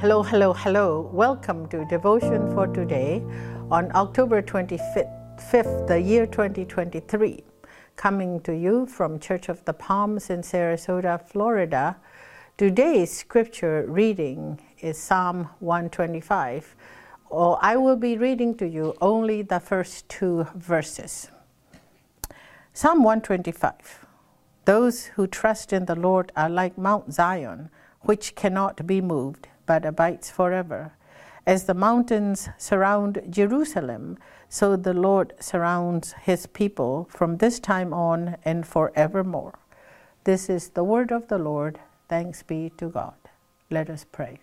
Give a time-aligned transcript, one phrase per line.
[0.00, 1.10] Hello, hello, hello.
[1.12, 3.22] Welcome to Devotion for Today
[3.70, 7.44] on October 25th, the year 2023.
[7.96, 11.98] Coming to you from Church of the Palms in Sarasota, Florida.
[12.56, 16.76] Today's scripture reading is Psalm 125.
[17.28, 21.30] Or I will be reading to you only the first two verses.
[22.72, 24.06] Psalm 125.
[24.64, 27.68] Those who trust in the Lord are like Mount Zion,
[28.00, 30.90] which cannot be moved but abides forever.
[31.46, 38.36] As the mountains surround Jerusalem, so the Lord surrounds his people from this time on
[38.44, 39.60] and forevermore.
[40.24, 41.78] This is the word of the Lord.
[42.08, 43.14] Thanks be to God.
[43.70, 44.40] Let us pray.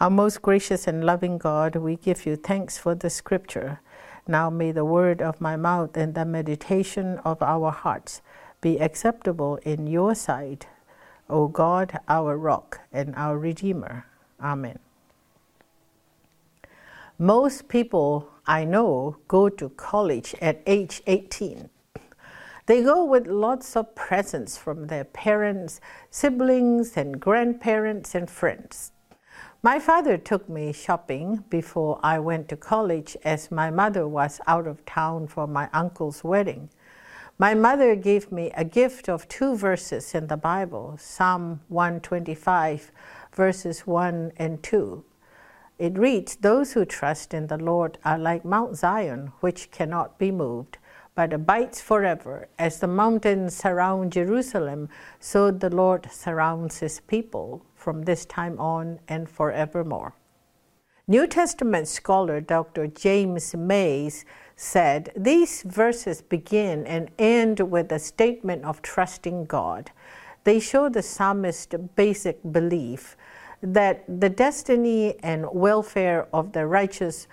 [0.00, 3.80] Our most gracious and loving God, we give you thanks for the scripture.
[4.26, 8.22] Now may the word of my mouth and the meditation of our hearts
[8.62, 10.66] be acceptable in your sight,
[11.30, 14.06] O God, our rock and our redeemer.
[14.40, 14.78] Amen.
[17.18, 21.70] Most people I know go to college at age 18.
[22.66, 28.92] They go with lots of presents from their parents, siblings, and grandparents and friends.
[29.62, 34.66] My father took me shopping before I went to college as my mother was out
[34.66, 36.70] of town for my uncle's wedding.
[37.40, 42.92] My mother gave me a gift of two verses in the Bible Psalm 125,
[43.32, 45.02] verses 1 and 2.
[45.78, 50.30] It reads Those who trust in the Lord are like Mount Zion, which cannot be
[50.30, 50.76] moved,
[51.14, 52.46] but abides forever.
[52.58, 59.00] As the mountains surround Jerusalem, so the Lord surrounds his people from this time on
[59.08, 60.14] and forevermore.
[61.10, 62.86] New Testament scholar Dr.
[62.86, 64.24] James Mays
[64.62, 69.90] said these verses begin and end with a statement of trusting God.
[70.44, 73.16] They show the psalmist's basic belief
[73.62, 77.26] that the destiny and welfare of the righteous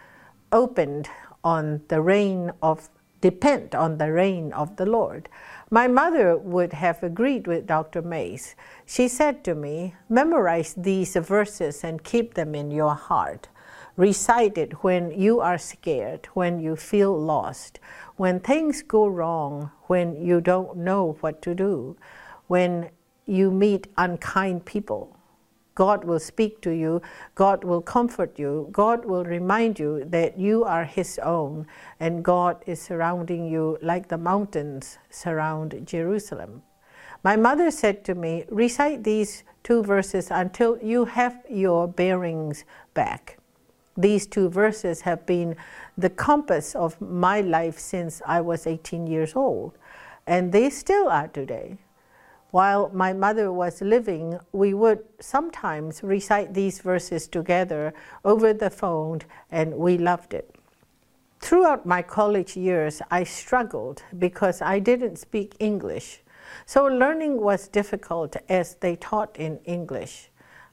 [0.53, 1.09] opened
[1.43, 2.89] on the reign of
[3.19, 5.27] depend on the reign of the Lord.
[5.69, 8.01] My mother would have agreed with Dr.
[8.01, 8.55] Mays.
[8.85, 13.49] She said to me, Memorize these verses and keep them in your heart.
[13.97, 17.79] Recite it when you are scared, when you feel lost,
[18.15, 21.97] when things go wrong, when you don't know what to do,
[22.45, 22.91] when
[23.25, 25.17] you meet unkind people.
[25.73, 27.01] God will speak to you,
[27.33, 31.65] God will comfort you, God will remind you that you are His own,
[31.99, 36.61] and God is surrounding you like the mountains surround Jerusalem.
[37.23, 42.63] My mother said to me, Recite these two verses until you have your bearings
[42.93, 43.39] back.
[43.97, 45.55] These two verses have been
[45.97, 49.75] the compass of my life since I was 18 years old,
[50.27, 51.79] and they still are today.
[52.51, 57.93] While my mother was living, we would sometimes recite these verses together
[58.23, 59.21] over the phone,
[59.51, 60.55] and we loved it.
[61.39, 66.21] Throughout my college years, I struggled because I didn't speak English.
[66.65, 70.29] So learning was difficult as they taught in English.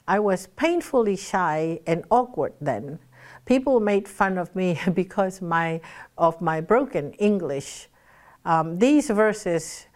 [0.07, 2.99] I was painfully shy and awkward then,
[3.45, 5.81] people made fun of me because my,
[6.17, 7.87] of my broken English.
[8.43, 9.87] Um, these verses,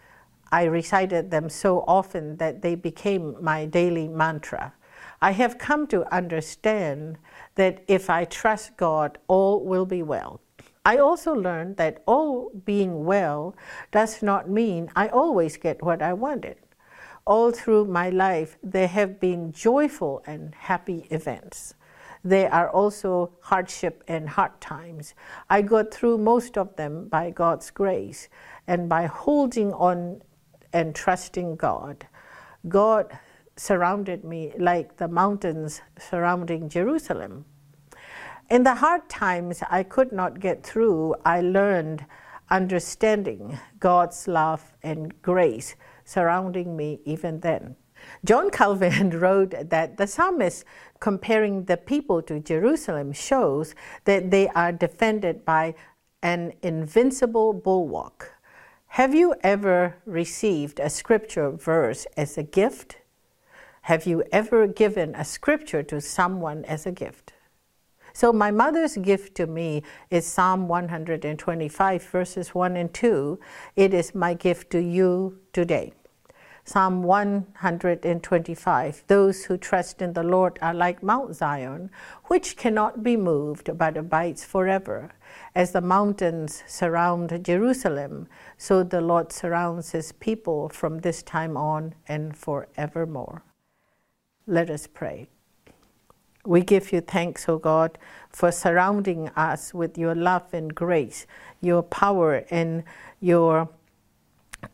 [0.50, 4.72] I recited them so often that they became my daily mantra.
[5.22, 7.18] I have come to understand
[7.54, 10.40] that if I trust God, all will be well.
[10.84, 13.54] I also learned that all being well
[13.92, 16.56] does not mean I always get what I wanted.
[17.26, 21.74] All through my life, there have been joyful and happy events.
[22.22, 25.14] There are also hardship and hard times.
[25.48, 28.28] I got through most of them by God's grace
[28.66, 30.22] and by holding on
[30.72, 32.06] and trusting God.
[32.68, 33.18] God
[33.56, 37.46] surrounded me like the mountains surrounding Jerusalem.
[38.50, 42.04] In the hard times I could not get through, I learned
[42.50, 47.76] understanding God's love and grace surrounding me even then.
[48.24, 50.64] John Calvin wrote that the psalmist
[51.00, 53.74] comparing the people to Jerusalem shows
[54.04, 55.74] that they are defended by
[56.22, 58.34] an invincible bulwark.
[58.94, 62.96] Have you ever received a scripture verse as a gift?
[63.82, 67.32] Have you ever given a scripture to someone as a gift?
[68.12, 73.38] So, my mother's gift to me is Psalm 125, verses 1 and 2.
[73.76, 75.92] It is my gift to you today.
[76.64, 81.90] Psalm 125 Those who trust in the Lord are like Mount Zion,
[82.26, 85.10] which cannot be moved but abides forever.
[85.54, 88.28] As the mountains surround Jerusalem,
[88.58, 93.42] so the Lord surrounds his people from this time on and forevermore.
[94.46, 95.28] Let us pray.
[96.44, 97.98] We give you thanks, O God,
[98.30, 101.26] for surrounding us with your love and grace,
[101.60, 102.84] your power and
[103.20, 103.68] your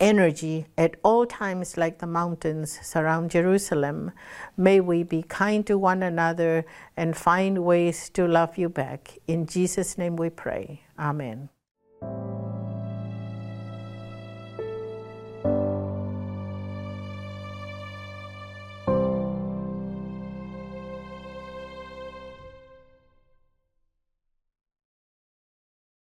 [0.00, 4.12] energy at all times like the mountains surround Jerusalem.
[4.56, 6.64] May we be kind to one another
[6.96, 9.18] and find ways to love you back.
[9.26, 10.82] In Jesus' name we pray.
[10.98, 11.48] Amen.